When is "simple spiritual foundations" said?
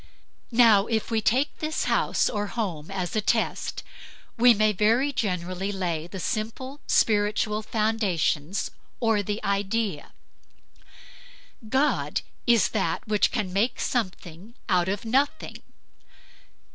6.19-8.71